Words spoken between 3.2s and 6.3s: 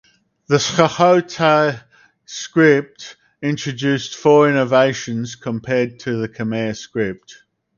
introduced four innovations compared to the